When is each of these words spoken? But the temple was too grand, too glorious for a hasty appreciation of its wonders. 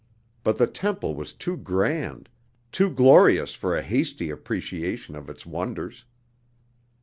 But 0.43 0.57
the 0.57 0.65
temple 0.65 1.13
was 1.13 1.31
too 1.31 1.55
grand, 1.55 2.27
too 2.71 2.89
glorious 2.89 3.53
for 3.53 3.75
a 3.77 3.83
hasty 3.83 4.31
appreciation 4.31 5.15
of 5.15 5.29
its 5.29 5.45
wonders. 5.45 6.05